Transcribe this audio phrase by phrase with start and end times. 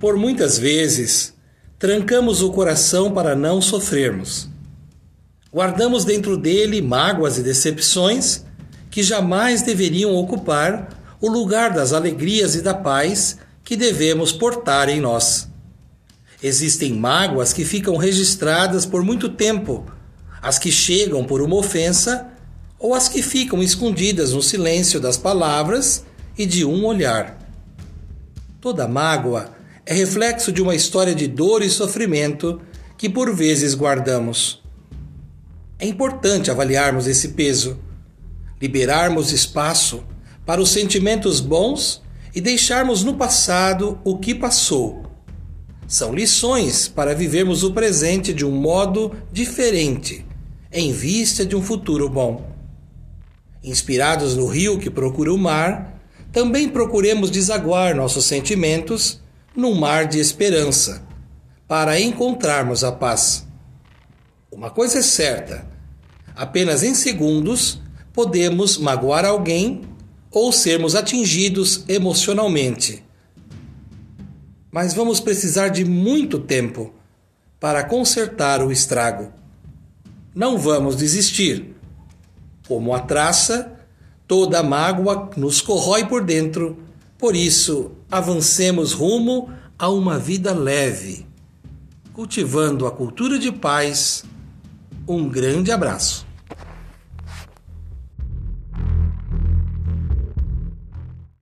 [0.00, 1.34] Por muitas vezes,
[1.78, 4.48] trancamos o coração para não sofrermos.
[5.52, 8.46] Guardamos dentro dele mágoas e decepções
[8.90, 10.88] que jamais deveriam ocupar
[11.20, 15.50] o lugar das alegrias e da paz que devemos portar em nós.
[16.42, 19.84] Existem mágoas que ficam registradas por muito tempo,
[20.40, 22.26] as que chegam por uma ofensa
[22.78, 26.06] ou as que ficam escondidas no silêncio das palavras
[26.38, 27.38] e de um olhar.
[28.62, 29.59] Toda mágoa
[29.90, 32.60] é reflexo de uma história de dor e sofrimento
[32.96, 34.62] que por vezes guardamos.
[35.80, 37.76] É importante avaliarmos esse peso,
[38.62, 40.04] liberarmos espaço
[40.46, 42.00] para os sentimentos bons
[42.32, 45.10] e deixarmos no passado o que passou.
[45.88, 50.24] São lições para vivermos o presente de um modo diferente,
[50.70, 52.48] em vista de um futuro bom.
[53.60, 59.20] Inspirados no rio que procura o mar, também procuremos desaguar nossos sentimentos
[59.54, 61.02] num mar de esperança,
[61.66, 63.46] para encontrarmos a paz.
[64.50, 65.66] Uma coisa é certa:
[66.34, 67.80] apenas em segundos
[68.12, 69.82] podemos magoar alguém
[70.30, 73.04] ou sermos atingidos emocionalmente.
[74.70, 76.92] Mas vamos precisar de muito tempo
[77.58, 79.32] para consertar o estrago.
[80.34, 81.74] Não vamos desistir.
[82.66, 83.72] Como a traça,
[84.28, 86.78] toda mágoa nos corrói por dentro,
[87.20, 91.26] por isso avancemos rumo a uma vida leve,
[92.14, 94.24] cultivando a cultura de paz.
[95.06, 96.29] Um grande abraço.